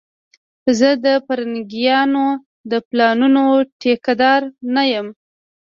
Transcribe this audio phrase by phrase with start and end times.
[0.77, 2.27] زه د پرنګيانو
[2.71, 3.43] د پلانونو
[3.79, 4.41] ټيکه دار
[4.75, 5.07] نه یم